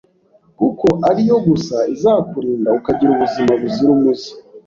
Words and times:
kuko 0.57 0.87
ari 1.09 1.21
yo 1.29 1.37
gusa 1.47 1.77
izakurinda 1.95 2.69
ukagira 2.79 3.09
ubuzima 3.13 3.51
buzira 3.61 3.89
umuze. 3.97 4.29